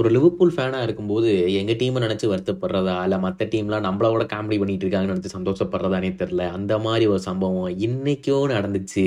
[0.00, 5.14] ஒரு லிவர்பூல் ஃபேனாக இருக்கும்போது எங்கள் டீமை நினச்சி வருத்தப்படுறதா இல்லை மற்ற டீம்லாம் நம்மளோட காமெடி பண்ணிட்டு இருக்காங்கன்னு
[5.14, 9.04] நினச்சி சந்தோஷப்படுறதானே தெரில அந்த மாதிரி ஒரு சம்பவம் இன்னைக்கோ நடந்துச்சு.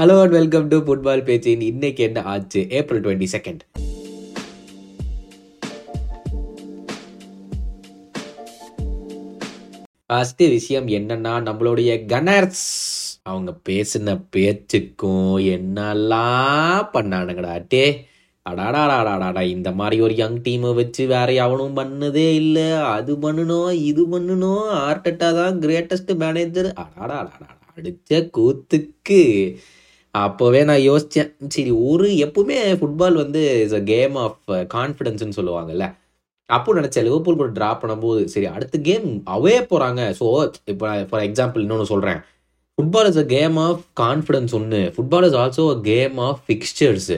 [0.00, 2.66] Hello and welcome to football பேச்சு இன்னைக்கு என்ன ஆச்சு?
[2.70, 3.64] ஏப்ரல் டுவெண்ட்டி செகண்ட்
[10.10, 12.68] ஃபஸ்ட்டு விஷயம் என்னன்னா நம்மளுடைய கனர்ஸ்
[13.22, 17.64] அவங்க பேசின பேச்சுக்கும் என்னெல்லாம் பண்ணானுங்கடா.
[17.68, 18.06] டே
[18.48, 22.66] அடாடாடாடாடா இந்த மாதிரி ஒரு யங் டீமை வச்சு வேற எவனும் பண்ணதே இல்லை.
[22.96, 27.48] அது பண்ணணும் இது பண்ணணும் ஆர்டட்டா தான் கிரேட்டஸ்ட் மேனேஜர் அடாடாடாடா
[27.78, 29.20] அடிச்ச கூத்துக்கு.
[30.14, 34.38] அப்போவே நான் யோசித்தேன் சரி ஒரு எப்பவுமே ஃபுட்பால் வந்து இஸ் அ கேம் ஆஃப்
[34.76, 35.86] கான்ஃபிடென்ஸ்னு சொல்லுவாங்கல்ல.
[36.50, 40.26] அப்போ நினச்சேன் லிவர்பூல் கூட ட்ரா பண்ணும்போது சரி அடுத்த கேம் அவே போகிறாங்க ஸோ
[40.72, 42.20] இப்போ ஃபார் எக்ஸாம்பிள் இன்னொன்று சொல்கிறேன்
[42.78, 47.10] football is a game of confidence ஒன்று football is also a game of fixtures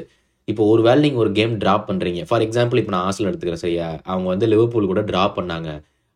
[0.50, 3.88] இப்போ ஒரு வேலை நீங்கள் ஒரு கேம் ட்ராப் பண்ணுறீங்க ஃபார் எக்ஸாம்பிள் இப்போ நான் ஆசில் எடுத்துக்கிறேன் சரியா?
[4.12, 5.70] அவங்க வந்து லிவர்பூல் கூட ட்ரா பண்ணாங்க.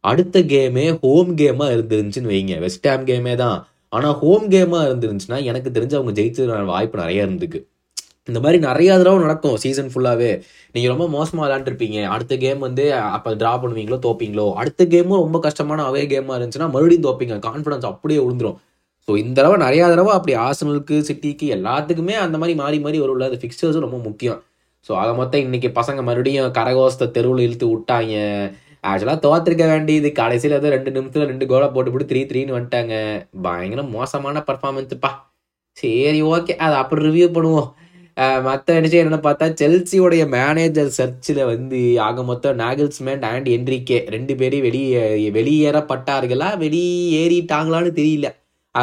[0.05, 2.57] அடுத்த கேமே ஹோம் கேமாக இருந்துருந்துச்சுன்னு வைங்க.
[2.65, 3.59] வெஸ்ட் ஹாம் கேமே தான்.
[3.93, 7.61] ஆனால் ஹோம் கேமாக இருந்துருந்துச்சுன்னா எனக்கு தெரிஞ்சு அவங்க ஜெயிச்சதுக்கான வாய்ப்பு நிறைய இருந்துக்கு
[8.29, 10.29] இந்த மாதிரி நிறைய தடவை நடக்கும் சீசன் ஃபுல்லாகவே
[10.75, 12.85] நீங்கள் ரொம்ப மோசமாக விளாண்டுருப்பீங்க அடுத்த கேம் வந்து
[13.17, 14.47] அப்போ ட்ரா பண்ணுவீங்களோ தோப்பீங்களோ?
[14.61, 17.37] அடுத்த கேமும் ரொம்ப கஷ்டமான அவே கேமாக இருந்துச்சுன்னா மறுபடியும் தோப்பீங்க.
[17.49, 18.57] கான்ஃபிடன்ஸ் அப்படியே விழுந்துரும்
[19.09, 23.39] ஸோ இந்த தடவை நிறையா தடவை அப்படி ஆசனலுக்கு சிட்டிக்கு எல்லாத்துக்குமே அந்த மாதிரி மாறி மாறி வரும்ல அது
[23.43, 24.39] ஃபிக்சர்ஸும் ரொம்ப முக்கியம்.
[24.87, 28.15] ஸோ அதை மொத்தம் இன்னைக்கு பசங்க மறுபடியும் கரகோசத்தை தெருவில் இழுத்து விட்டாங்க.
[28.91, 30.09] ஆக்சுவலாக தோத்திருக்க வேண்டியது.
[30.21, 32.95] கடைசியில் ஏதோ ரெண்டு நிமிஷத்தில் ரெண்டு கோலை போட்டு போட்டு த்ரீ த்ரீன்னு வந்துட்டாங்க.
[33.47, 35.11] பயங்கர மோசமான பர்ஃபார்மன்ஸுப்பா
[35.77, 37.71] சரி ஓகே அதை அப்புறம் ரிவ்யூ பண்ணுவோம்.
[38.49, 44.65] மற்ற விஷயம் என்னென்னு பார்த்தா செல்சியோடைய மேனேஜர் சர்ச்சில் வந்து ஆக மொத்தம் நாகல்ஸ்மேன் அண்ட் என்ரிகே ரெண்டு பேரும்
[44.69, 45.01] வெளியே
[45.39, 46.51] வெளியேறப்பட்டார்களா?
[46.65, 48.29] வெளியேறிட்டாங்களான்னு தெரியல.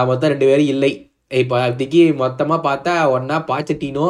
[0.10, 0.92] மொத்தம் ரெண்டு பேரும் இல்லை.
[1.42, 4.06] இப்போ அதுக்கு மொத்தமாக பார்த்தா ஒன்றா பாச்சட்டினோ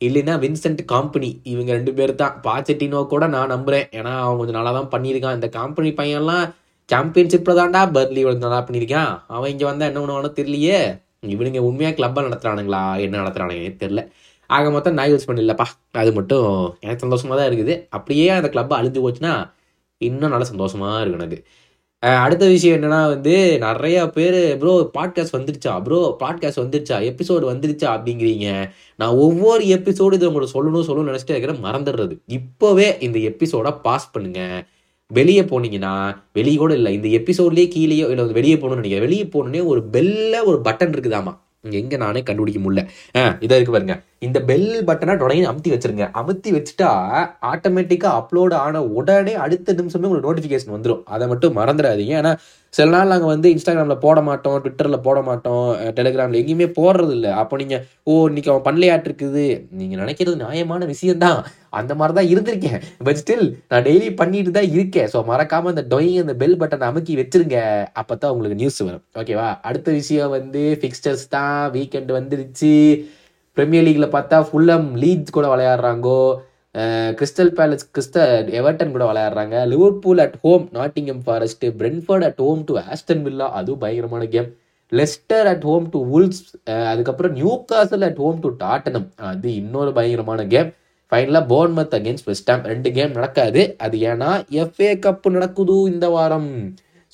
[0.00, 1.30] இல்லைன்னா வின்சென்ட் காம்பனி.
[1.52, 5.36] இவங்க ரெண்டு பேர் தான் பாச்சட்டினோ கூட நான் நம்புகிறேன் ஏன்னா அவன் கொஞ்சம் நல்லா தான் பண்ணியிருக்கான்.
[5.38, 6.44] இந்த காம்பனி பையன்லாம்
[6.88, 9.12] சாம்பியன்ஷிப்பில் தான்டா பர்லி இவ்வளோ நல்லா பண்ணியிருக்கான்.
[9.36, 10.78] அவன் இங்கே வந்தால் என்ன பண்ணுவானோ தெரியலையே.
[11.34, 14.02] இவனுங்க உண்மையாக கிளப்பாக நடத்துகிறானுங்களா என்ன நடத்துகிறானுங்க தெரில
[14.56, 15.66] ஆக மொத்தம் நான் யூஸ் பண்ணலப்பா
[16.00, 16.48] அது மட்டும்
[16.84, 17.74] எனக்கு சந்தோஷமாக தான் இருக்குது.
[17.96, 19.34] அப்படியே அந்த கிளப்பை அழிஞ்சு போச்சுன்னா
[20.08, 21.38] இன்னும் நல்லா சந்தோஷமாக இருக்கும் எனக்கு
[22.02, 25.82] அடுத்த விஷயம் என்னன்னா வந்து நிறைய பேர் ப்ரோ பாட்காஸ்ட் வந்துருச்சா?
[25.82, 26.96] ப்ரோ பாட்காஸ்ட் வந்துருச்சா?
[27.10, 27.90] எபிசோடு வந்துருச்சா?
[27.96, 28.70] அப்படிங்கிறீங்க.
[28.96, 32.18] நான் ஒவ்வொரு எபிசோடு இதை உங்களுக்கு சொல்லணும் சொல்லணும்னு நினச்சிட்டு இருக்கிறேன் மறந்துடுறது.
[32.28, 34.64] இப்போவே இந்த எபிசோட பாஸ் பண்ணுங்க.
[35.06, 39.82] வெளியே போனீங்கன்னா வெளியே கூட இல்லை இந்த எபிசோட்லேயே கீழேயோ இல்லை வெளியே போகணும்னு நினைக்கிறேன் வெளியே போகணுன்னே ஒரு
[39.92, 41.38] பெல்ல ஒரு பட்டன் இருக்குதாமா?
[41.70, 42.86] எங்கே நானே கண்டுபிடிக்க முடியல.
[43.16, 44.02] ஆ இதாக இருக்கு பாருங்க.
[44.26, 46.06] இந்த பெல் பட்டனை உடனே அமுத்தி வச்சிருங்க.
[46.20, 46.90] அமுத்தி வச்சுட்டா
[47.52, 52.14] ஆட்டோமேட்டிக்காக அப்லோட் ஆன உடனே அடுத்த நிமிஷமே உங்களுக்கு நோட்டிஃபிகேஷன் வந்துடும் அதை மட்டும் மறந்துடாதீங்க.
[52.20, 52.32] ஏன்னா
[52.74, 55.64] சில நாள் நாங்கள் வந்து இன்ஸ்டாகிராமில் போட மாட்டோம் ட்விட்டரில் போட மாட்டோம்
[55.96, 59.46] டெலிகிராமில் எங்கேயுமே போடுறது இல்லை அப்போ நீங்கள் ஓ இன்னைக்கு அவன் பண்ணலையாட்டு இருக்குது.
[59.80, 61.40] நீங்கள் நினைக்கிறது நியாயமான விஷயம்தான்.
[61.80, 62.80] அந்த மாதிரி தான் இருந்திருக்கேன்.
[63.06, 65.08] பட் ஸ்டில் நான் டெய்லி பண்ணிட்டு தான் இருக்கேன்.
[65.14, 67.58] ஸோ மறக்காமல் அந்த டொயிங் அந்த பெல் பட்டனை அமுக்கி வச்சிருங்க.
[68.02, 69.04] அப்போ தான் உங்களுக்கு நியூஸ் வரும்.
[69.22, 71.60] ஓகேவா அடுத்த விஷயம் வந்து ஃபிக்ஸ்டர்ஸ் தான்.
[71.76, 72.72] வீக்கெண்ட் வந்துருச்சு.
[73.56, 76.18] ப்ரீமியர் லீக்ல பார்த்தா ஃபுல்லம் லீட்ஸ் கூட விளையாடுறாங்கோ
[77.18, 79.56] கிறிஸ்டல் பேலஸ் கிறிஸ்டல் எவர்டன் கூட விளையாடுறாங்க.
[79.72, 84.48] Liverpool at home Nottingham Forest Brentford at home to Aston Villa அதுவும் பயங்கரமான game
[84.92, 86.40] Leicester at home to Wolves
[86.92, 87.34] அதுக்கப்புறம்
[87.72, 90.70] Newcastle at home to Tottenham அது இன்னொரு பயங்கரமான கேம்
[91.12, 93.62] ஃபைனலாக போர்ன்மத் அகேன்ஸ்ட் வெஸ்டாம் ரெண்டு கேம் நடக்காது.
[93.84, 94.30] அது ஏன்னா
[94.62, 96.50] எஃப்ஏ கப் நடக்குது இந்த வாரம்.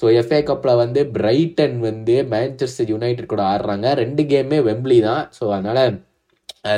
[0.00, 3.86] ஸோ எஃப்ஏ கப்பில் வந்து பிரைட்டன் வந்து மேன்செஸ்டர் யுனைடெட் கூட ஆடுறாங்க.
[4.02, 5.24] ரெண்டு கேமே வெம்ப்ளி தான்.
[5.38, 5.82] ஸோ அதனால்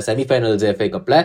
[0.09, 1.19] செமிஃபைனல்ஸ் எஃப்ஏ கப்பில்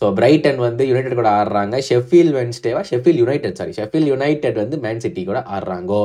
[0.00, 1.76] ஸோ பிரைட்டன் வந்து யுனைடெட் கூட ஆடுறாங்க.
[1.88, 6.02] Sheffield வென்ஸ்டேவா Sheffield United sorry Sheffield United வந்து மேன் சிட்டி கூட ஆடுறாங்கோ.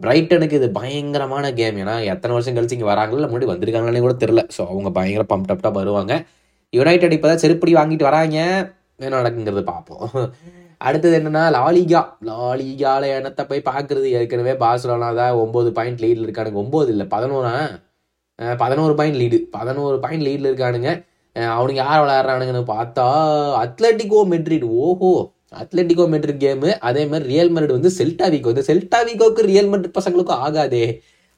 [0.00, 4.42] பிரைட்டனுக்கு இது பயங்கரமான கேம் ஏன்னா எத்தனை வருஷம் கழிச்சு இங்கே வராங்களோ இல்லை முன்னாடி வந்திருக்காங்களே கூட தெரில
[4.56, 6.12] ஸோ அவங்க பயங்கர பம்ப் அப்டாக வருவாங்க.
[6.72, 8.38] யுனைடெட் இப்போ தான் செருப்படி வாங்கிட்டு வராங்க.
[9.04, 10.08] என்ன நடக்குங்கிறது பார்ப்போம்
[10.88, 16.58] அடுத்தது என்னன்னா லாலிகா லாலிகால எண்ணத்தை போய் பார்க்குறது ஏற்கனவே பாஸ்லோனா தான் ஒம்பது பாயிண்ட் லீடில் இருக்கானுங்க.
[16.64, 17.52] ஒம்பது இல்லை பதினோரா
[18.62, 20.92] பதினோரு பாயிண்ட் லீடு பதினோரு பாயிண்ட் லீடில் இருக்கானுங்க.
[21.36, 23.06] அவனுங்க யார் விளையாடுறானுங்கன்னு பார்த்தா
[23.62, 25.12] அத்லட்டிகோ மெட்ரிட் ஓஹோ
[25.62, 30.84] அத்லட்டிகோ மெட்ரிட் கேமு அதே மாதிரி ரியல் மெட்ரிட் வந்து செல்டாவிகோ இந்த செல்டாவிகோக்கு ரியல் மெட்ரிட் பசங்களுக்கும் ஆகாதே.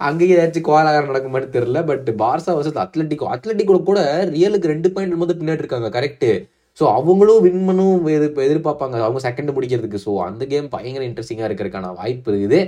[0.00, 4.00] அங்கேயே ஏதாச்சும் கோலாகாரம் நடக்குமான்னு தெரியல but Barca versus Atletico Atletico கூட
[4.34, 6.30] ரியலுக்கு ரெண்டு பாயிண்ட் போது பின்னாடி இருக்காங்க கரெக்டு
[6.78, 8.96] ஸோ அவங்களும் வின் பண்ணும் எதிர் எதிர்பார்ப்பாங்க.
[9.06, 9.98] அவங்க செகண்ட் முடிக்கிறதுக்கு.
[10.06, 12.58] ஸோ அந்த கேம் பயங்கர இன்ட்ரெஸ்டிங்காக இருக்கிறதுக்கான வாய்ப்பு இருக்குது.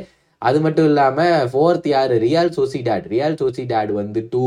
[0.42, 2.12] அது மட்டும் இல்லாமல் ஃபோர்த் யார்?
[2.24, 4.44] ரியால் சோசிடாட் ரியால் சோசிடாட் வந்து டூ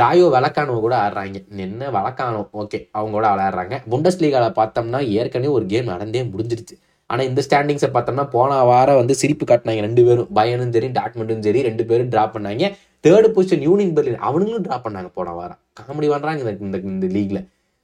[0.00, 1.38] ராயோ வழக்கானோ கூட ஆடுறாங்க.
[1.66, 3.76] என்ன வழக்கானோ ஓகே அவங்க கூட விளையாடுறாங்க.
[3.92, 6.76] புண்டஸ் லீகாவில் பார்த்தோம்னா ஏற்கனவே ஒரு கேம் நடந்தே முடிஞ்சிருச்சு.
[7.10, 10.28] ஆனால் இந்த ஸ்டாண்டிங்ஸை பார்த்தோம்னா போன வாரம் வந்து சிரிப்பு காட்டினாங்க ரெண்டு பேரும்.
[10.38, 12.66] பயனும் சரி டாட்மெண்ட்டும் சரி ரெண்டு பேரும் ட்ரா பண்ணாங்க.
[13.06, 15.60] தேர்டு பொசிஷன் யூனியன் பெர்லின் அவனுங்களும் ட்ரா பண்ணாங்க போன வாரம்.
[15.78, 17.40] காமெடி பண்ணுறாங்க இந்த இந்த லீக்ல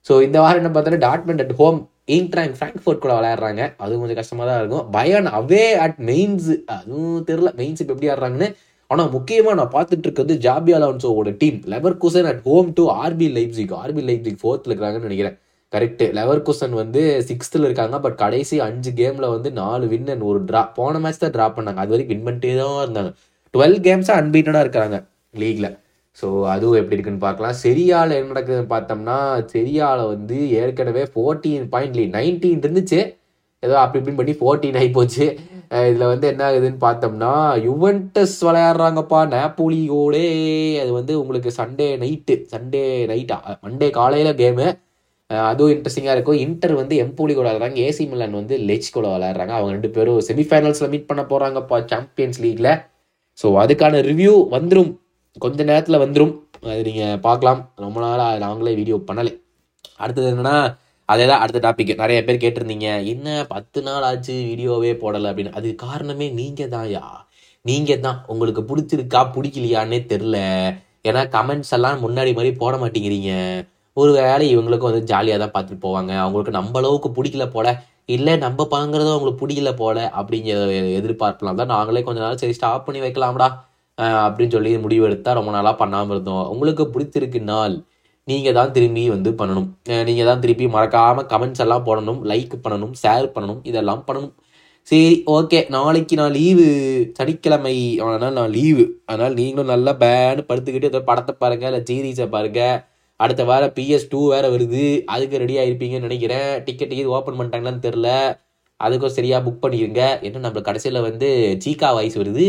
[0.07, 1.79] ஸோ இந்த வாரம் என்ன பார்த்தோன்னா Dortmund at home
[2.17, 3.63] Eintracht Frankfurt கூட விளையாடுறாங்க.
[3.83, 4.87] அதுவும் கொஞ்சம் கஷ்டமாக தான் இருக்கும்.
[4.97, 8.49] பயன் அவே அட் மெயின்ஸ் அதுவும் தெரில மெயின்ஸ் இப்போ எப்படி ஆடுறாங்கன்னு
[8.91, 11.59] ஆனால் முக்கியமாக நான் பார்த்துட்டு இருக்கிறது Xabi அலான்சோவோட team.
[12.03, 15.37] Leverkusen at home to RB Leipzig RB Leipzig ஃபோர்த்தில் இருக்கிறாங்கன்னு நினைக்கிறேன்.
[15.73, 20.41] கரெக்டு லெவர் குசன் வந்து சிக்ஸ்த்தில் இருக்காங்க பட் கடைசி அஞ்சு கேமில் வந்து நாலு வின் அண்ட் ஒரு
[20.51, 21.81] ட்ரா போன மேட்ச் தான் ட்ரா பண்ணாங்க.
[21.85, 23.13] அது வரைக்கும் வின் பண்ணிட்டே தான் இருந்தாங்க.
[23.55, 24.99] டுவெல் கேம்ஸாக அன்பீட்டடாக இருக்கிறாங்க
[25.43, 25.69] லீக்ல
[26.19, 27.57] ஸோ அதுவும் எப்படி இருக்குன்னு பார்க்கலாம்.
[27.65, 29.17] செரியாவில் என்ன நடக்குதுன்னு பார்த்தோம்னா
[29.53, 33.01] செரியாவில் வந்து ஏற்கனவே ஃபோர்டீன் பாயிண்ட் லீட் நைன்டீன் இருந்துச்சு.
[33.63, 35.27] ஏதோ அப்படி இப்படின்னு பண்ணி ஃபோர்டீன் ஆகி போச்சு.
[35.89, 37.33] இதில் வந்து என்ன ஆகுதுன்னு பார்த்தோம்னா
[37.67, 40.25] யுவென்டஸ் விளையாடுறாங்கப்பா நேப்போலியோடே.
[40.83, 42.83] அது வந்து உங்களுக்கு சண்டே நைட்டு சண்டே
[43.13, 44.67] நைட்டா மண்டே காலையில் கேமு
[45.51, 46.41] அதுவும் இன்ட்ரெஸ்டிங்காக இருக்கும்.
[46.47, 47.79] இன்டர் வந்து எம்போலி கூட விளையாடுறாங்க.
[47.89, 49.55] ஏசி மில்லன் வந்து லெச் கூட விளையாடுறாங்க.
[49.59, 52.71] அவங்க ரெண்டு பேரும் செமிஃபைனல்ஸில் மீட் பண்ண போகிறாங்கப்பா சாம்பியன்ஸ் லீக்ல
[53.39, 54.91] ஸோ அதுக்கான ரிவ்யூ வந்துடும்
[55.45, 56.35] கொஞ்ச நேரத்தில் வந்துடும்
[56.73, 57.61] அது நீங்கள் பார்க்கலாம்.
[57.85, 59.33] ரொம்ப நாளாக நாங்களே வீடியோ பண்ணலை.
[60.03, 60.57] அடுத்தது என்னன்னா
[61.09, 65.29] அதே தான் அடுத்த டாபிக் நிறைய பேர் கேட்டிருந்தீங்க என்ன பத்து நாள் ஆச்சு வீடியோவே போடலை?
[65.33, 65.57] அப்படின்னு.
[65.59, 67.05] அதுக்கு காரணமே நீங்கள் தான் யா
[67.65, 70.39] நீங்கள் தான் உங்களுக்கு பிடிச்சிருக்கா பிடிக்கலையான்னே தெரில
[71.09, 73.31] ஏன்னா கமெண்ட்ஸ் எல்லாம் முன்னாடி மாதிரி போட மாட்டேங்கிறீங்க.
[73.97, 76.13] ஒரு வேளை இவங்களுக்கும் வந்து ஜாலியாக தான் பார்த்துட்டு போவாங்க.
[76.25, 77.69] அவங்களுக்கு நம்ம அளவுக்கு பிடிக்கல போல.
[78.15, 80.57] இல்லை நம்ம பாங்கிறது அவங்களுக்கு பிடிக்கல போல அப்படிங்கிற
[81.01, 83.49] எதிர்பார்க்கலாம் தான் நாங்களே கொஞ்ச நாள் சரி ஸ்டாப் பண்ணி வைக்கலாம்டா
[84.25, 86.47] அப்படின்னு சொல்லி முடிவு எடுத்தால் ரொம்ப நாளாக பண்ணாமல் இருந்தோம்.
[86.55, 87.77] உங்களுக்கு பிடிச்சிருக்கு நாள்.
[88.31, 89.69] நீங்கள் தான் திரும்பி வந்து பண்ணணும்.
[90.09, 94.33] நீங்கள் தான் திருப்பி மறக்காமல் கமெண்ட்ஸ் எல்லாம் போடணும் லைக் பண்ணணும் ஷேர் பண்ணணும் இதெல்லாம் பண்ணணும்.
[94.91, 96.67] சரி ஓகே நாளைக்கு நான் லீவு
[97.19, 97.75] சனிக்கிழமை
[98.07, 102.81] ஆனால் நான் லீவு அதனால் நீங்களும் நல்லா பேனு படுத்துக்கிட்டு ஏதோ படத்தை பாருங்கள் இல்லை சீரீஸை பாருங்கள்
[103.21, 104.85] அடுத்த வாரம் பிஎஸ் டூ வேறு வருது.
[105.15, 106.51] அதுக்கு ரெடி ஆகிருப்பீங்கன்னு நினைக்கிறேன்.
[106.67, 108.09] டிக்கெட் டிக்கெட் ஓப்பன் பண்ணிட்டாங்களான்னு தெரில
[108.81, 111.29] அதுக்கும் சரியாக புக் பண்ணிடுங்க என்ன நம்ம கடைசியில் வந்து
[111.65, 112.47] சீக்கா வாய்ஸ் வருது.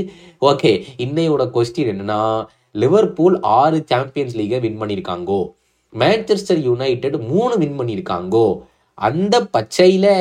[0.51, 0.71] ஓகே
[1.05, 2.21] இன்னையோட கொஸ்டின் என்னன்னா
[2.83, 5.41] லிவர்பூல் ஆறு சாம்பியன்ஸ் லீகை வின் பண்ணியிருக்காங்கோ
[6.01, 8.47] மேன்செஸ்டர் யுனைடெட் மூணு வின் பண்ணியிருக்காங்கோ.
[9.07, 10.13] அந்த பச்சையில்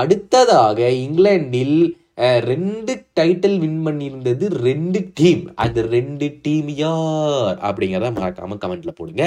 [0.00, 1.76] அடுத்ததாக இங்கிலாண்டில்
[2.50, 7.56] ரெண்டு டைட்டில் வின் பண்ணியிருந்தது ரெண்டு டீம் அந்த ரெண்டு டீம் யார்?
[7.68, 9.24] அப்படிங்கிறத மறக்காம கமெண்ட்ல போடுங்க.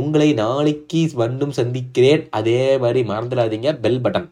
[0.00, 2.24] உங்களை நாளைக்கு வந்தும் சந்திக்கிறேன்.
[2.38, 3.72] அதே மாதிரி மறந்துடாதீங்க.
[3.84, 4.28] பெல் பட்டன்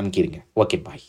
[0.00, 1.04] அமுக்கிடுங்க ஓகே பாய்